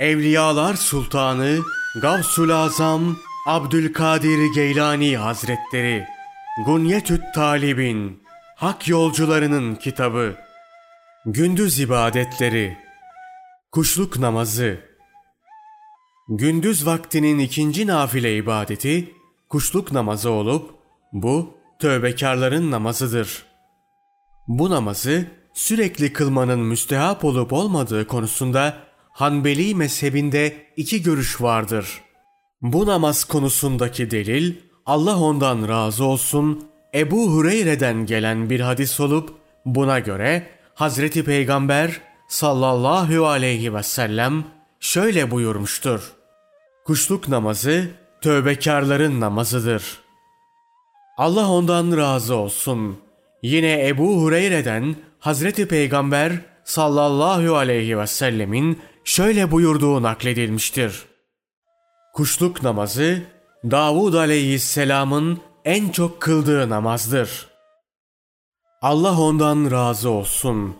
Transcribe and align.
Evliyalar 0.00 0.74
Sultanı 0.74 1.58
Gavsul 2.02 2.50
Azam 2.50 3.16
Abdülkadir 3.46 4.54
Geylani 4.54 5.16
Hazretleri 5.16 6.04
Gunyetüt 6.66 7.20
Talibin 7.34 8.22
Hak 8.56 8.88
Yolcularının 8.88 9.74
Kitabı 9.74 10.36
Gündüz 11.26 11.80
ibadetleri 11.80 12.76
Kuşluk 13.72 14.18
namazı 14.18 14.80
Gündüz 16.28 16.86
vaktinin 16.86 17.38
ikinci 17.38 17.86
nafile 17.86 18.36
ibadeti 18.36 19.14
kuşluk 19.48 19.92
namazı 19.92 20.30
olup 20.30 20.74
bu 21.12 21.54
tövbekarların 21.78 22.70
namazıdır. 22.70 23.42
Bu 24.48 24.70
namazı 24.70 25.26
sürekli 25.54 26.12
kılmanın 26.12 26.60
müstehap 26.60 27.24
olup 27.24 27.52
olmadığı 27.52 28.06
konusunda 28.06 28.89
Hanbeli 29.12 29.74
mezhebinde 29.74 30.66
iki 30.76 31.02
görüş 31.02 31.40
vardır. 31.40 32.00
Bu 32.62 32.86
namaz 32.86 33.24
konusundaki 33.24 34.10
delil 34.10 34.54
Allah 34.86 35.20
ondan 35.20 35.68
razı 35.68 36.04
olsun 36.04 36.68
Ebu 36.94 37.30
Hureyre'den 37.32 38.06
gelen 38.06 38.50
bir 38.50 38.60
hadis 38.60 39.00
olup 39.00 39.34
buna 39.66 39.98
göre 39.98 40.46
Hazreti 40.74 41.24
Peygamber 41.24 42.00
sallallahu 42.28 43.26
aleyhi 43.26 43.74
ve 43.74 43.82
sellem 43.82 44.44
şöyle 44.80 45.30
buyurmuştur. 45.30 46.12
Kuşluk 46.84 47.28
namazı 47.28 47.90
tövbekarların 48.20 49.20
namazıdır. 49.20 50.00
Allah 51.18 51.50
ondan 51.50 51.96
razı 51.96 52.34
olsun. 52.34 52.98
Yine 53.42 53.88
Ebu 53.88 54.22
Hureyre'den 54.22 54.96
Hazreti 55.18 55.68
Peygamber 55.68 56.32
sallallahu 56.64 57.56
aleyhi 57.56 57.98
ve 57.98 58.06
sellemin 58.06 58.78
şöyle 59.10 59.50
buyurduğu 59.50 60.02
nakledilmiştir. 60.02 61.06
Kuşluk 62.14 62.62
namazı 62.62 63.22
Davud 63.64 64.14
aleyhisselamın 64.14 65.40
en 65.64 65.88
çok 65.88 66.20
kıldığı 66.20 66.70
namazdır. 66.70 67.48
Allah 68.82 69.20
ondan 69.20 69.70
razı 69.70 70.10
olsun. 70.10 70.76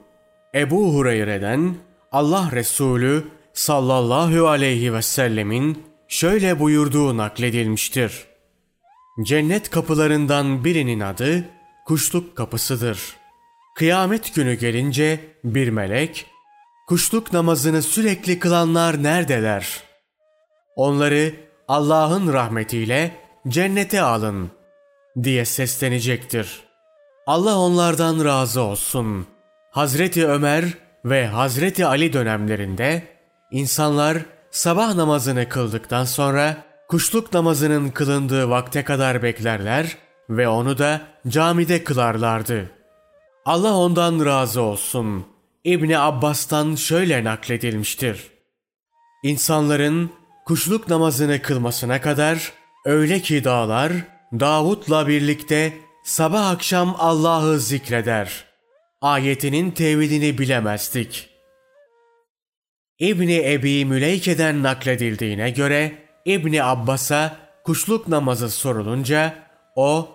Ebu 0.54 0.94
Hureyre'den 0.94 1.74
Allah 2.12 2.50
Resulü 2.52 3.24
sallallahu 3.52 4.48
aleyhi 4.48 4.94
ve 4.94 5.02
sellemin 5.02 5.82
şöyle 6.08 6.60
buyurduğu 6.60 7.16
nakledilmiştir. 7.16 8.26
Cennet 9.22 9.70
kapılarından 9.70 10.64
birinin 10.64 11.00
adı 11.00 11.44
kuşluk 11.86 12.36
kapısıdır. 12.36 13.16
Kıyamet 13.74 14.34
günü 14.34 14.54
gelince 14.54 15.20
bir 15.44 15.68
melek, 15.68 16.26
kuşluk 16.90 17.32
namazını 17.32 17.82
sürekli 17.82 18.38
kılanlar 18.38 19.02
neredeler? 19.02 19.82
Onları 20.76 21.34
Allah'ın 21.68 22.32
rahmetiyle 22.32 23.16
cennete 23.48 24.02
alın 24.02 24.50
diye 25.22 25.44
seslenecektir. 25.44 26.60
Allah 27.26 27.58
onlardan 27.58 28.24
razı 28.24 28.60
olsun. 28.60 29.26
Hazreti 29.70 30.28
Ömer 30.28 30.64
ve 31.04 31.26
Hazreti 31.26 31.86
Ali 31.86 32.12
dönemlerinde 32.12 33.02
insanlar 33.50 34.18
sabah 34.50 34.94
namazını 34.94 35.48
kıldıktan 35.48 36.04
sonra 36.04 36.56
kuşluk 36.88 37.32
namazının 37.32 37.90
kılındığı 37.90 38.50
vakte 38.50 38.84
kadar 38.84 39.22
beklerler 39.22 39.96
ve 40.30 40.48
onu 40.48 40.78
da 40.78 41.00
camide 41.28 41.84
kılarlardı. 41.84 42.70
Allah 43.44 43.76
ondan 43.76 44.26
razı 44.26 44.62
olsun. 44.62 45.26
İbni 45.64 45.98
Abbas'tan 45.98 46.74
şöyle 46.74 47.24
nakledilmiştir. 47.24 48.30
İnsanların 49.22 50.10
kuşluk 50.46 50.88
namazını 50.88 51.42
kılmasına 51.42 52.00
kadar 52.00 52.52
öyle 52.84 53.20
ki 53.20 53.44
dağlar 53.44 53.92
Davut'la 54.32 55.08
birlikte 55.08 55.72
sabah 56.04 56.50
akşam 56.50 56.96
Allah'ı 56.98 57.60
zikreder. 57.60 58.44
Ayetinin 59.00 59.70
tevilini 59.70 60.38
bilemezdik.'' 60.38 61.30
İbni 62.98 63.52
Ebi 63.52 63.84
Müleyke'den 63.84 64.62
nakledildiğine 64.62 65.50
göre 65.50 65.92
İbni 66.24 66.64
Abbas'a 66.64 67.36
kuşluk 67.64 68.08
namazı 68.08 68.50
sorulunca 68.50 69.34
o 69.76 70.08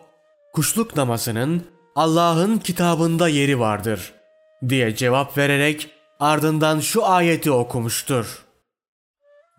kuşluk 0.53 0.95
namazının 0.95 1.67
Allah'ın 1.95 2.57
kitabında 2.57 3.27
yeri 3.29 3.59
vardır 3.59 4.14
diye 4.69 4.95
cevap 4.95 5.37
vererek 5.37 5.89
ardından 6.19 6.79
şu 6.79 7.05
ayeti 7.05 7.51
okumuştur. 7.51 8.45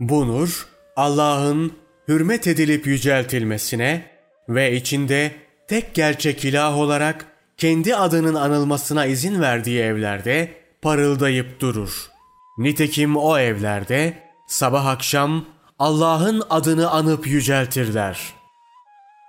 Bu 0.00 0.26
nur 0.26 0.66
Allah'ın 0.96 1.72
hürmet 2.08 2.46
edilip 2.46 2.86
yüceltilmesine 2.86 4.10
ve 4.48 4.76
içinde 4.76 5.32
tek 5.68 5.94
gerçek 5.94 6.44
ilah 6.44 6.78
olarak 6.78 7.26
kendi 7.56 7.96
adının 7.96 8.34
anılmasına 8.34 9.06
izin 9.06 9.40
verdiği 9.40 9.80
evlerde 9.80 10.50
parıldayıp 10.82 11.60
durur.'' 11.60 12.16
Nitekim 12.58 13.16
o 13.16 13.38
evlerde 13.38 14.22
sabah 14.46 14.86
akşam 14.86 15.44
Allah'ın 15.78 16.42
adını 16.50 16.90
anıp 16.90 17.26
yüceltirler. 17.26 18.34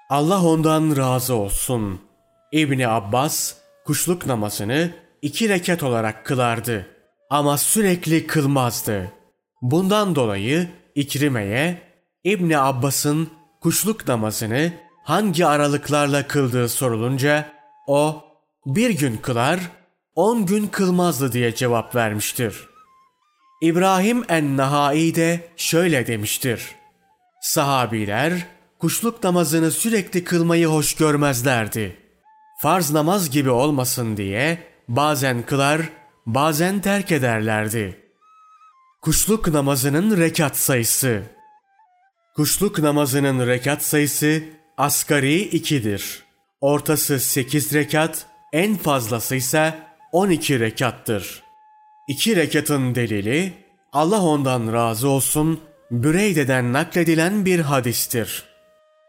Allah 0.09 0.43
ondan 0.43 0.97
razı 0.97 1.35
olsun. 1.35 2.01
İbni 2.51 2.87
Abbas 2.87 3.53
kuşluk 3.85 4.25
namazını 4.25 4.91
iki 5.27 5.49
rekat 5.49 5.83
olarak 5.83 6.25
kılardı 6.25 6.87
ama 7.29 7.57
sürekli 7.57 8.27
kılmazdı. 8.27 9.11
Bundan 9.61 10.15
dolayı 10.15 10.67
İkrime'ye 10.95 11.81
İbni 12.23 12.57
Abbas'ın 12.59 13.29
kuşluk 13.61 14.07
namazını 14.07 14.73
hangi 15.03 15.45
aralıklarla 15.45 16.27
kıldığı 16.27 16.69
sorulunca 16.69 17.51
o 17.87 18.23
bir 18.65 18.89
gün 18.89 19.17
kılar, 19.17 19.59
on 20.15 20.45
gün 20.45 20.67
kılmazdı 20.67 21.31
diye 21.31 21.55
cevap 21.55 21.95
vermiştir.'' 21.95 22.77
İbrahim 23.61 24.23
en-Nahai 24.29 25.15
de 25.15 25.49
şöyle 25.57 26.07
demiştir. 26.07 26.75
Sahabiler 27.41 28.47
kuşluk 28.79 29.23
namazını 29.23 29.71
sürekli 29.71 30.23
kılmayı 30.23 30.67
hoş 30.67 30.95
görmezlerdi. 30.95 31.97
Farz 32.61 32.91
namaz 32.91 33.29
gibi 33.29 33.49
olmasın 33.49 34.17
diye 34.17 34.63
bazen 34.87 35.45
kılar, 35.45 35.81
bazen 36.25 36.81
terk 36.81 37.11
ederlerdi. 37.11 38.03
Kuşluk 39.01 39.47
namazının 39.47 40.17
rekat 40.17 40.57
sayısı 40.57 41.23
Kuşluk 42.35 42.79
namazının 42.79 43.47
rekat 43.47 43.83
sayısı 43.83 44.43
asgari 44.77 45.41
ikidir. 45.41 46.23
Ortası 46.61 47.19
sekiz 47.19 47.73
rekat, 47.73 48.25
en 48.53 48.77
fazlası 48.77 49.35
ise 49.35 49.79
on 50.11 50.29
iki 50.29 50.59
rekattır.'' 50.59 51.47
İki 52.07 52.35
rekatın 52.35 52.95
delili 52.95 53.53
Allah 53.93 54.21
ondan 54.21 54.73
razı 54.73 55.09
olsun 55.09 55.59
Büreyde'den 55.91 56.73
nakledilen 56.73 57.45
bir 57.45 57.59
hadistir. 57.59 58.43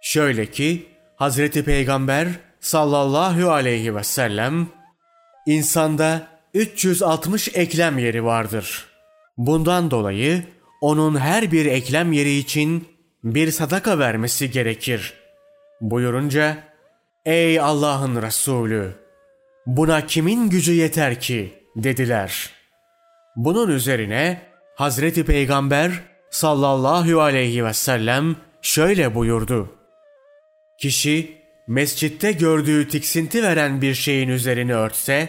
Şöyle 0.03 0.51
ki 0.51 0.89
Hazreti 1.17 1.65
Peygamber 1.65 2.29
sallallahu 2.61 3.51
aleyhi 3.51 3.95
ve 3.95 4.05
sellem 4.05 4.69
insanda 5.47 6.27
360 6.55 7.49
eklem 7.55 7.99
yeri 7.99 8.25
vardır. 8.25 8.87
Bundan 9.37 9.91
dolayı 9.91 10.45
onun 10.81 11.19
her 11.19 11.53
bir 11.53 11.67
eklem 11.67 12.13
yeri 12.13 12.37
için 12.39 12.89
bir 13.25 13.51
sadaka 13.51 13.99
vermesi 13.99 14.51
gerekir. 14.51 15.15
Buyurunca 15.81 16.57
ey 17.27 17.61
Allah'ın 17.61 18.23
Resulü 18.23 18.95
buna 19.67 20.07
kimin 20.07 20.51
gücü 20.51 20.73
yeter 20.73 21.21
ki 21.21 21.55
dediler.'' 21.77 22.59
Bunun 23.39 23.69
üzerine 23.69 24.41
Hazreti 24.75 25.25
Peygamber 25.25 25.93
sallallahu 26.31 27.21
aleyhi 27.21 27.65
ve 27.65 27.73
sellem 27.73 28.37
şöyle 28.63 29.15
buyurdu. 29.15 29.73
Kişi 30.81 31.38
mescitte 31.69 32.33
gördüğü 32.33 32.89
tiksinti 32.89 33.43
veren 33.43 33.83
bir 33.83 33.95
şeyin 33.95 34.29
üzerini 34.29 34.75
örtse 34.75 35.29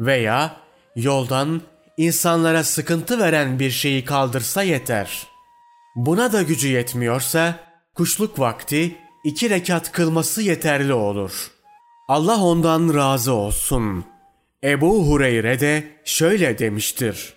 veya 0.00 0.56
yoldan 0.96 1.62
insanlara 1.96 2.64
sıkıntı 2.64 3.18
veren 3.18 3.58
bir 3.58 3.70
şeyi 3.70 4.04
kaldırsa 4.04 4.62
yeter. 4.62 5.26
Buna 5.96 6.32
da 6.32 6.42
gücü 6.42 6.68
yetmiyorsa 6.68 7.58
kuşluk 7.94 8.38
vakti 8.38 8.96
iki 9.24 9.50
rekat 9.50 9.92
kılması 9.92 10.42
yeterli 10.42 10.92
olur. 10.92 11.50
Allah 12.08 12.42
ondan 12.42 12.94
razı 12.94 13.32
olsun.'' 13.32 14.12
Ebu 14.64 15.06
Hureyre 15.06 15.60
de 15.60 15.84
şöyle 16.04 16.58
demiştir. 16.58 17.34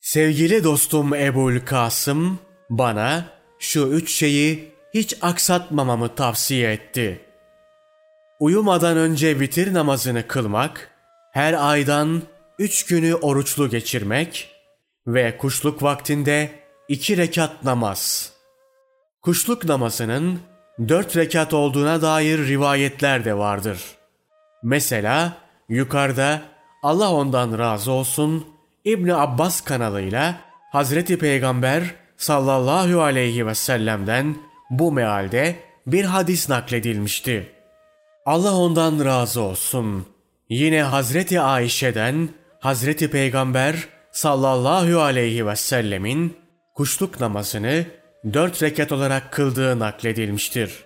Sevgili 0.00 0.64
dostum 0.64 1.14
Ebul 1.14 1.60
Kasım 1.60 2.38
bana 2.70 3.24
şu 3.58 3.80
üç 3.80 4.14
şeyi 4.14 4.72
hiç 4.94 5.16
aksatmamamı 5.22 6.14
tavsiye 6.14 6.72
etti. 6.72 7.23
Uyumadan 8.40 8.96
önce 8.96 9.40
vitir 9.40 9.74
namazını 9.74 10.26
kılmak, 10.26 10.90
her 11.32 11.70
aydan 11.70 12.22
üç 12.58 12.86
günü 12.86 13.14
oruçlu 13.14 13.70
geçirmek 13.70 14.50
ve 15.06 15.36
kuşluk 15.36 15.82
vaktinde 15.82 16.50
iki 16.88 17.16
rekat 17.16 17.64
namaz. 17.64 18.32
Kuşluk 19.22 19.64
namazının 19.64 20.40
dört 20.88 21.16
rekat 21.16 21.54
olduğuna 21.54 22.02
dair 22.02 22.38
rivayetler 22.38 23.24
de 23.24 23.38
vardır. 23.38 23.80
Mesela 24.62 25.36
yukarıda 25.68 26.42
Allah 26.82 27.12
ondan 27.12 27.58
razı 27.58 27.92
olsun 27.92 28.46
İbni 28.84 29.14
Abbas 29.14 29.60
kanalıyla 29.60 30.36
Hazreti 30.72 31.18
Peygamber 31.18 31.94
sallallahu 32.16 33.02
aleyhi 33.02 33.46
ve 33.46 33.54
sellem'den 33.54 34.36
bu 34.70 34.92
mealde 34.92 35.56
bir 35.86 36.04
hadis 36.04 36.48
nakledilmişti. 36.48 37.53
Allah 38.26 38.56
ondan 38.56 39.04
razı 39.04 39.40
olsun. 39.40 40.06
Yine 40.48 40.82
Hazreti 40.82 41.40
Ayşe'den 41.40 42.28
Hazreti 42.60 43.10
Peygamber 43.10 43.76
sallallahu 44.12 45.00
aleyhi 45.00 45.46
ve 45.46 45.56
sellemin 45.56 46.36
kuşluk 46.74 47.20
namazını 47.20 47.84
dört 48.32 48.62
rekat 48.62 48.92
olarak 48.92 49.32
kıldığı 49.32 49.78
nakledilmiştir. 49.78 50.84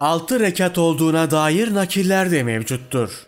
Altı 0.00 0.40
rekat 0.40 0.78
olduğuna 0.78 1.30
dair 1.30 1.74
nakiller 1.74 2.30
de 2.30 2.42
mevcuttur. 2.42 3.26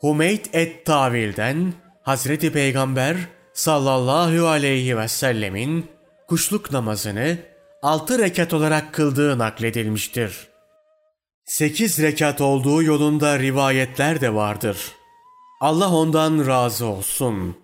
Humeyd 0.00 0.44
et-Tavil'den 0.52 1.72
Hazreti 2.02 2.52
Peygamber 2.52 3.16
sallallahu 3.52 4.46
aleyhi 4.46 4.98
ve 4.98 5.08
sellemin 5.08 5.90
kuşluk 6.28 6.72
namazını 6.72 7.38
altı 7.82 8.18
rekat 8.18 8.54
olarak 8.54 8.94
kıldığı 8.94 9.38
nakledilmiştir. 9.38 10.51
Sekiz 11.52 11.98
rekat 12.02 12.40
olduğu 12.40 12.82
yolunda 12.82 13.38
rivayetler 13.38 14.20
de 14.20 14.34
vardır. 14.34 14.92
Allah 15.60 15.94
ondan 15.94 16.46
razı 16.46 16.86
olsun. 16.86 17.56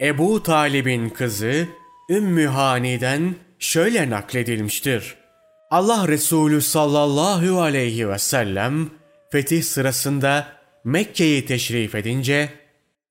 Ebu 0.00 0.42
Talib'in 0.42 1.08
kızı 1.08 1.68
Ümmü 2.10 2.46
Hani'den 2.46 3.34
şöyle 3.58 4.10
nakledilmiştir. 4.10 5.14
Allah 5.70 6.08
Resulü 6.08 6.62
sallallahu 6.62 7.60
aleyhi 7.60 8.08
ve 8.08 8.18
sellem 8.18 8.90
fetih 9.32 9.62
sırasında 9.62 10.46
Mekke'yi 10.84 11.46
teşrif 11.46 11.94
edince 11.94 12.48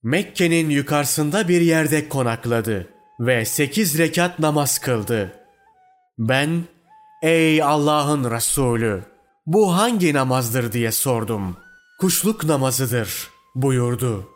Mekke'nin 0.03 0.69
yukarısında 0.69 1.47
bir 1.47 1.61
yerde 1.61 2.09
konakladı 2.09 2.87
ve 3.19 3.45
sekiz 3.45 3.97
rekat 3.97 4.39
namaz 4.39 4.79
kıldı. 4.79 5.31
Ben, 6.17 6.63
ey 7.21 7.63
Allah'ın 7.63 8.31
Resulü, 8.31 9.14
bu 9.45 9.75
hangi 9.75 10.13
namazdır 10.13 10.71
diye 10.71 10.91
sordum. 10.91 11.57
Kuşluk 11.99 12.43
namazıdır 12.43 13.29
buyurdu. 13.55 14.29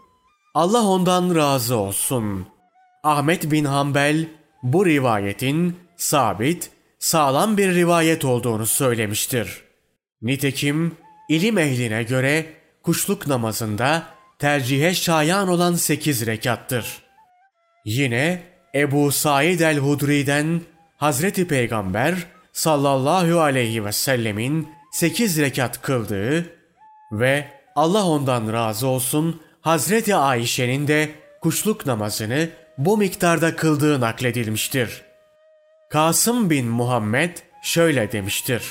Allah 0.54 0.84
ondan 0.84 1.36
razı 1.36 1.76
olsun. 1.76 2.48
Ahmet 3.04 3.52
bin 3.52 3.66
Hanbel 3.66 4.28
bu 4.64 4.86
rivayetin 4.86 5.76
sabit, 5.98 6.72
sağlam 7.00 7.58
bir 7.58 7.76
rivayet 7.76 8.26
olduğunu 8.26 8.66
söylemiştir. 8.66 9.62
Nitekim 10.22 10.96
ilim 11.30 11.58
ehline 11.58 12.04
göre 12.04 12.46
kuşluk 12.84 13.28
namazında 13.28 14.04
tercihe 14.40 14.94
şayan 14.94 15.48
olan 15.48 15.74
sekiz 15.74 16.26
rekattır. 16.26 16.86
Yine 17.86 18.42
Ebu 18.76 19.12
Said 19.12 19.60
el-Hudri'den 19.60 20.62
Hazreti 20.98 21.48
Peygamber 21.48 22.16
sallallahu 22.54 23.42
aleyhi 23.42 23.86
ve 23.86 23.92
sellemin 23.92 24.79
sekiz 24.92 25.38
rekat 25.40 25.82
kıldığı 25.82 26.46
ve 27.12 27.48
Allah 27.76 28.06
ondan 28.06 28.54
razı 28.54 28.88
olsun 28.88 29.42
Hazreti 29.62 30.16
Ayşe'nin 30.16 30.88
de 30.88 31.10
kuşluk 31.42 31.86
namazını 31.86 32.50
bu 32.78 32.98
miktarda 32.98 33.56
kıldığı 33.56 34.02
nakledilmiştir. 34.02 35.02
Kasım 35.90 36.50
bin 36.50 36.68
Muhammed 36.68 37.38
şöyle 37.64 38.12
demiştir. 38.12 38.64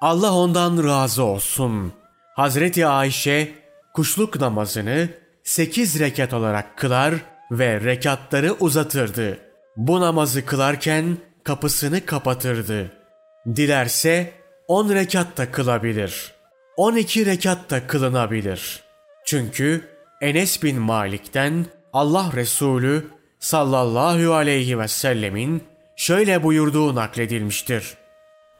Allah 0.00 0.34
ondan 0.34 0.84
razı 0.84 1.22
olsun. 1.22 1.92
Hazreti 2.36 2.86
Ayşe 2.86 3.52
kuşluk 3.94 4.40
namazını 4.40 5.08
sekiz 5.44 6.00
rekat 6.00 6.32
olarak 6.34 6.78
kılar 6.78 7.14
ve 7.50 7.80
rekatları 7.80 8.52
uzatırdı. 8.52 9.38
Bu 9.76 10.00
namazı 10.00 10.46
kılarken 10.46 11.18
kapısını 11.44 12.06
kapatırdı. 12.06 12.92
Dilerse 13.56 14.32
on 14.68 14.94
rekat 14.94 15.36
da 15.36 15.50
kılabilir. 15.50 16.32
On 16.76 16.96
iki 16.96 17.26
rekat 17.26 17.70
da 17.70 17.86
kılınabilir. 17.86 18.82
Çünkü 19.24 19.88
Enes 20.20 20.62
bin 20.62 20.80
Malik'ten 20.80 21.66
Allah 21.92 22.30
Resulü 22.36 23.06
sallallahu 23.38 24.34
aleyhi 24.34 24.78
ve 24.78 24.88
sellemin 24.88 25.62
şöyle 25.96 26.42
buyurduğu 26.42 26.94
nakledilmiştir. 26.94 27.94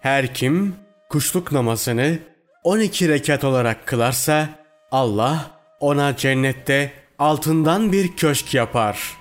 Her 0.01 0.35
kim 0.35 0.75
kuşluk 1.09 1.53
namazını 1.53 2.19
12 2.65 3.09
rekat 3.09 3.45
olarak 3.45 3.87
kılarsa 3.87 4.49
Allah 4.91 5.51
ona 5.81 6.17
cennette 6.17 6.93
altından 7.19 7.93
bir 7.93 8.17
köşk 8.17 8.55
yapar. 8.55 9.17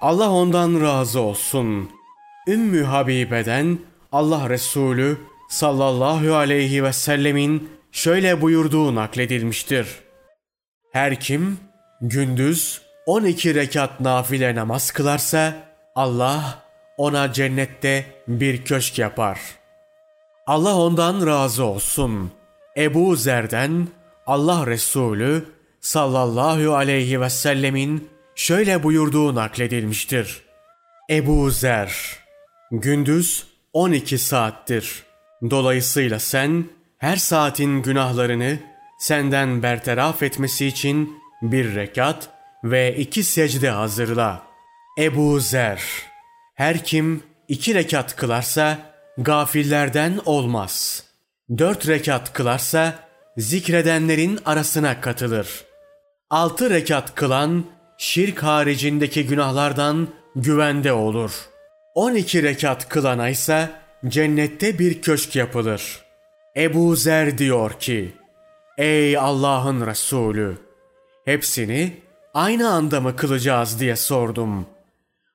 Allah 0.00 0.30
ondan 0.30 0.80
razı 0.80 1.20
olsun. 1.20 1.90
Ümmü 2.48 2.84
Habibe'den 2.84 3.78
Allah 4.12 4.48
Resulü 4.48 5.18
sallallahu 5.48 6.34
aleyhi 6.34 6.84
ve 6.84 6.92
sellemin 6.92 7.70
şöyle 7.92 8.40
buyurduğu 8.40 8.94
nakledilmiştir. 8.94 9.88
Her 10.92 11.20
kim 11.20 11.58
gündüz 12.00 12.82
12 13.06 13.54
rekat 13.54 14.00
nafile 14.00 14.54
namaz 14.54 14.90
kılarsa 14.90 15.54
Allah 15.94 16.62
ona 16.96 17.32
cennette 17.32 18.04
bir 18.28 18.64
köşk 18.64 18.98
yapar. 18.98 19.40
Allah 20.46 20.76
ondan 20.76 21.26
razı 21.26 21.64
olsun. 21.64 22.32
Ebu 22.76 23.16
Zer'den 23.16 23.88
Allah 24.26 24.66
Resulü 24.66 25.44
sallallahu 25.80 26.74
aleyhi 26.74 27.20
ve 27.20 27.30
sellemin 27.30 28.08
şöyle 28.34 28.82
buyurduğu 28.82 29.34
nakledilmiştir. 29.34 30.42
Ebu 31.10 31.50
Zer, 31.50 32.18
gündüz 32.70 33.46
12 33.72 34.18
saattir. 34.18 35.07
Dolayısıyla 35.50 36.18
sen 36.18 36.64
her 36.98 37.16
saatin 37.16 37.82
günahlarını 37.82 38.58
senden 38.98 39.62
bertaraf 39.62 40.22
etmesi 40.22 40.66
için 40.66 41.18
bir 41.42 41.74
rekat 41.74 42.28
ve 42.64 42.96
iki 42.96 43.24
secde 43.24 43.70
hazırla. 43.70 44.42
Ebu 44.98 45.40
Zer, 45.40 45.82
her 46.54 46.84
kim 46.84 47.22
iki 47.48 47.74
rekat 47.74 48.16
kılarsa 48.16 48.78
gafillerden 49.18 50.20
olmaz. 50.24 51.04
Dört 51.58 51.88
rekat 51.88 52.32
kılarsa 52.32 52.94
zikredenlerin 53.36 54.38
arasına 54.44 55.00
katılır. 55.00 55.64
Altı 56.30 56.70
rekat 56.70 57.14
kılan 57.14 57.64
şirk 57.98 58.42
haricindeki 58.42 59.26
günahlardan 59.26 60.08
güvende 60.36 60.92
olur. 60.92 61.32
On 61.94 62.14
iki 62.14 62.42
rekat 62.42 62.88
kılana 62.88 63.28
ise 63.28 63.70
cennette 64.06 64.78
bir 64.78 65.02
köşk 65.02 65.36
yapılır. 65.36 66.02
Ebu 66.56 66.96
Zer 66.96 67.38
diyor 67.38 67.72
ki, 67.72 68.12
Ey 68.78 69.18
Allah'ın 69.18 69.86
Resulü! 69.86 70.58
Hepsini 71.24 71.96
aynı 72.34 72.70
anda 72.70 73.00
mı 73.00 73.16
kılacağız 73.16 73.80
diye 73.80 73.96
sordum. 73.96 74.66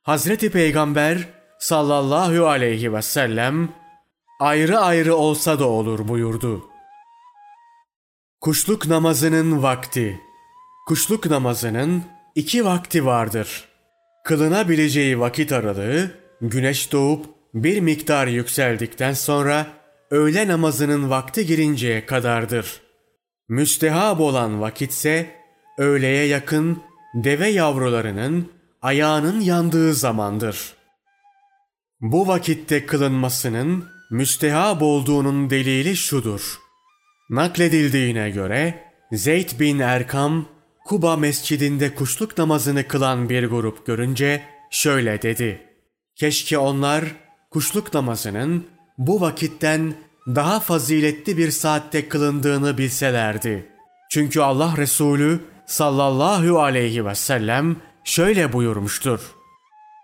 Hazreti 0.03 0.51
Peygamber 0.51 1.27
sallallahu 1.59 2.47
aleyhi 2.47 2.93
ve 2.93 3.01
sellem 3.01 3.69
ayrı 4.39 4.79
ayrı 4.79 5.15
olsa 5.15 5.59
da 5.59 5.67
olur 5.67 6.07
buyurdu. 6.07 6.65
Kuşluk 8.41 8.87
namazının 8.87 9.63
vakti 9.63 10.21
Kuşluk 10.85 11.25
namazının 11.25 12.03
iki 12.35 12.65
vakti 12.65 13.05
vardır. 13.05 13.65
Kılınabileceği 14.23 15.19
vakit 15.19 15.51
aralığı 15.51 16.11
güneş 16.41 16.91
doğup 16.91 17.25
bir 17.53 17.79
miktar 17.79 18.27
yükseldikten 18.27 19.13
sonra 19.13 19.67
öğle 20.11 20.47
namazının 20.47 21.09
vakti 21.09 21.45
girinceye 21.45 22.05
kadardır. 22.05 22.81
Müstehab 23.49 24.19
olan 24.19 24.61
vakitse 24.61 25.35
öğleye 25.77 26.25
yakın 26.25 26.83
deve 27.13 27.47
yavrularının 27.47 28.51
ayağının 28.81 29.39
yandığı 29.39 29.93
zamandır. 29.93 30.73
Bu 32.01 32.27
vakitte 32.27 32.85
kılınmasının 32.85 33.85
müstehab 34.11 34.81
olduğunun 34.81 35.49
delili 35.49 35.95
şudur. 35.95 36.59
Nakledildiğine 37.29 38.29
göre 38.29 38.83
Zeyd 39.11 39.59
bin 39.59 39.79
Erkam 39.79 40.45
Kuba 40.85 41.15
mescidinde 41.15 41.95
kuşluk 41.95 42.37
namazını 42.37 42.87
kılan 42.87 43.29
bir 43.29 43.43
grup 43.43 43.85
görünce 43.85 44.43
şöyle 44.71 45.21
dedi. 45.21 45.61
Keşke 46.15 46.57
onlar 46.57 47.03
kuşluk 47.53 47.93
namazının 47.93 48.67
bu 48.97 49.21
vakitten 49.21 49.93
daha 50.27 50.59
faziletli 50.59 51.37
bir 51.37 51.51
saatte 51.51 52.09
kılındığını 52.09 52.77
bilselerdi. 52.77 53.69
Çünkü 54.09 54.41
Allah 54.41 54.73
Resulü 54.77 55.39
sallallahu 55.65 56.61
aleyhi 56.61 57.05
ve 57.05 57.15
sellem 57.15 57.75
şöyle 58.03 58.53
buyurmuştur. 58.53 59.19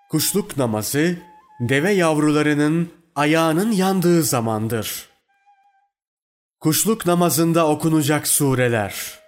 Kuşluk 0.09 0.57
namazı 0.57 1.17
deve 1.59 1.91
yavrularının 1.91 2.89
ayağının 3.15 3.71
yandığı 3.71 4.23
zamandır. 4.23 5.09
Kuşluk 6.59 7.05
namazında 7.05 7.67
okunacak 7.67 8.27
sureler. 8.27 9.19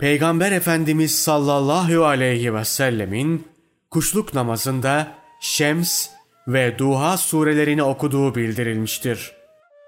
Peygamber 0.00 0.52
Efendimiz 0.52 1.18
sallallahu 1.18 2.04
aleyhi 2.04 2.54
ve 2.54 2.64
sellemin 2.64 3.48
kuşluk 3.90 4.34
namazında 4.34 5.08
Şems 5.40 6.15
ve 6.48 6.78
Duha 6.78 7.16
surelerini 7.16 7.82
okuduğu 7.82 8.34
bildirilmiştir. 8.34 9.32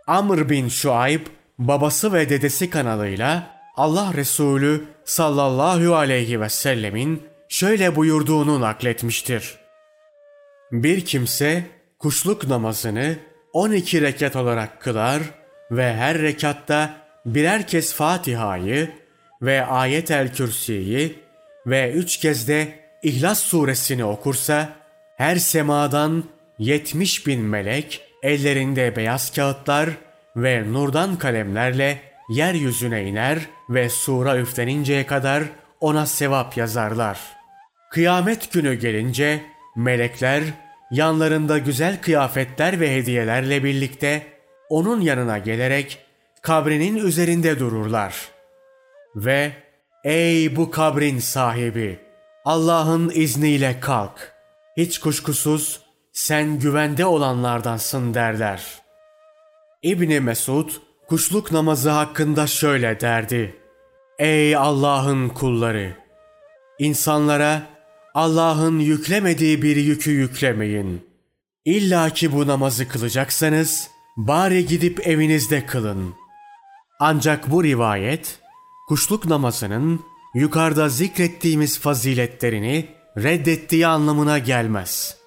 Amr 0.07 0.49
bin 0.49 0.69
Şuayb 0.69 1.27
babası 1.59 2.13
ve 2.13 2.29
dedesi 2.29 2.71
kanalıyla 2.71 3.59
Allah 3.77 4.15
Resulü 4.15 4.85
sallallahu 5.05 5.97
aleyhi 5.97 6.41
ve 6.41 6.49
sellemin 6.49 7.23
şöyle 7.49 7.97
buyurduğunu 7.97 8.61
nakletmiştir. 8.61 9.59
Bir 10.73 11.05
kimse 11.05 11.65
kuşluk 11.99 12.49
namazını 12.49 13.17
12 13.53 14.03
rekat 14.03 14.37
olarak 14.37 14.81
kılar 14.81 15.23
ve 15.71 15.95
her 15.95 16.19
rekatta 16.19 16.95
birer 17.27 17.67
kez 17.67 17.95
Fatiha'yı 17.95 18.91
ve 19.43 19.67
Ayet-el 19.67 20.35
Kürsi'yi 20.35 21.19
ve 21.67 21.93
üç 21.93 22.17
kez 22.17 22.49
de 22.49 22.79
İhlas 23.03 23.41
suresini 23.41 24.05
okursa 24.05 24.69
her 25.17 25.37
semadan 25.37 26.25
70 26.59 27.27
bin 27.27 27.41
melek 27.41 28.01
ellerinde 28.23 28.97
beyaz 28.97 29.35
kağıtlar 29.35 29.91
ve 30.37 30.73
nurdan 30.73 31.17
kalemlerle 31.17 32.01
yeryüzüne 32.29 33.05
iner 33.05 33.39
ve 33.71 33.89
sura 33.89 34.39
üfleninceye 34.39 35.07
kadar 35.07 35.43
ona 35.81 36.07
sevap 36.07 36.57
yazarlar. 36.57 37.19
Kıyamet 37.91 38.53
günü 38.53 38.75
gelince 38.75 39.43
melekler 39.77 40.43
yanlarında 40.91 41.59
güzel 41.59 42.01
kıyafetler 42.01 42.81
ve 42.81 42.97
hediyelerle 42.97 43.65
birlikte 43.65 44.27
onun 44.69 45.01
yanına 45.01 45.39
gelerek 45.39 45.99
kabrinin 46.43 46.97
üzerinde 46.97 47.59
dururlar. 47.59 48.29
Ve 49.17 49.53
ey 50.05 50.57
bu 50.57 50.71
kabrin 50.71 51.19
sahibi 51.19 51.99
Allah'ın 52.45 53.11
izniyle 53.15 53.81
kalk. 53.81 54.33
Hiç 54.77 54.99
kuşkusuz 54.99 55.88
sen 56.19 56.59
güvende 56.59 57.07
olanlardansın 57.07 58.15
derler. 58.15 58.65
İbni 59.83 60.21
Mesud 60.21 60.71
kuşluk 61.09 61.53
namazı 61.53 61.91
hakkında 61.91 62.47
şöyle 62.47 63.01
derdi. 63.01 63.57
Ey 64.19 64.57
Allah'ın 64.57 65.29
kulları! 65.29 65.97
İnsanlara 66.79 67.63
Allah'ın 68.15 68.79
yüklemediği 68.79 69.63
bir 69.63 69.77
yükü 69.77 70.11
yüklemeyin. 70.11 71.07
İlla 71.65 72.11
ki 72.11 72.33
bu 72.33 72.47
namazı 72.47 72.89
kılacaksanız 72.89 73.91
bari 74.17 74.67
gidip 74.67 75.07
evinizde 75.07 75.67
kılın. 75.67 76.15
Ancak 77.01 77.51
bu 77.51 77.65
rivayet 77.65 78.39
kuşluk 78.89 79.27
namazının 79.27 80.01
yukarıda 80.35 80.89
zikrettiğimiz 80.89 81.79
faziletlerini 81.79 82.89
reddettiği 83.17 83.87
anlamına 83.87 84.39
gelmez. 84.39 85.18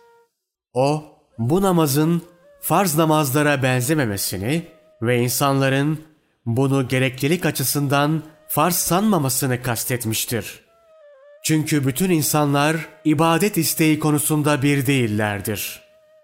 O 0.73 1.03
bu 1.37 1.61
namazın 1.61 2.21
farz 2.61 2.97
namazlara 2.97 3.63
benzememesini 3.63 4.63
ve 5.01 5.19
insanların 5.19 6.01
bunu 6.45 6.87
gereklilik 6.87 7.45
açısından 7.45 8.23
farz 8.47 8.75
sanmamasını 8.75 9.61
kastetmiştir. 9.61 10.59
Çünkü 11.43 11.87
bütün 11.87 12.09
insanlar 12.09 12.75
ibadet 13.05 13.57
isteği 13.57 13.99
konusunda 13.99 14.61
bir 14.61 14.85
değillerdir. 14.85 15.81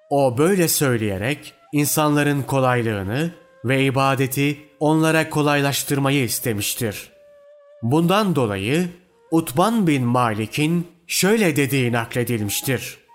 O 0.10 0.38
böyle 0.38 0.68
söyleyerek 0.68 1.54
insanların 1.72 2.42
kolaylığını 2.42 3.32
ve 3.66 3.84
ibadeti 3.84 4.58
onlara 4.80 5.30
kolaylaştırmayı 5.30 6.24
istemiştir. 6.24 7.10
Bundan 7.82 8.36
dolayı 8.36 8.90
Utban 9.32 9.88
bin 9.88 10.04
Malik'in 10.04 10.88
şöyle 11.08 11.56
dediği 11.56 11.92
nakledilmiştir. 11.92 13.07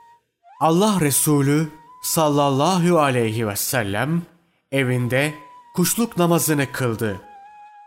Allah 0.63 1.01
Resulü 1.01 1.69
sallallahu 2.03 2.99
aleyhi 2.99 3.49
ve 3.49 3.57
sellem 3.57 4.23
evinde 4.73 5.35
kuşluk 5.75 6.19
namazını 6.19 6.73
kıldı 6.73 7.21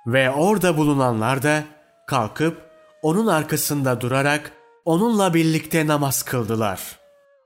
ve 0.07 0.31
orada 0.31 0.77
bulunanlar 0.77 1.43
da 1.43 1.63
kalkıp 2.07 2.71
onun 3.01 3.27
arkasında 3.27 4.01
durarak 4.01 4.51
onunla 4.85 5.33
birlikte 5.33 5.87
namaz 5.87 6.23
kıldılar. 6.23 6.99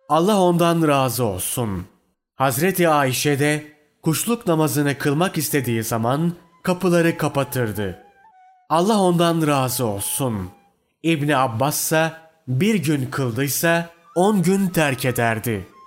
Allah 0.09 0.41
ondan 0.41 0.87
razı 0.87 1.23
olsun. 1.23 1.85
Hazreti 2.35 2.89
Ayşe 2.89 3.39
de 3.39 3.73
kuşluk 4.01 4.47
namazını 4.47 4.97
kılmak 4.97 5.37
istediği 5.37 5.83
zaman 5.83 6.33
kapıları 6.63 7.17
kapatırdı. 7.17 8.03
Allah 8.69 9.01
ondan 9.01 9.47
razı 9.47 9.85
olsun. 9.85 10.49
İbni 11.03 11.37
Abbas 11.37 11.81
ise 11.81 12.13
bir 12.47 12.75
gün 12.75 13.05
kıldıysa 13.05 13.98
on 14.15 14.43
gün 14.43 14.67
terk 14.67 15.05
ederdi.'' 15.05 15.78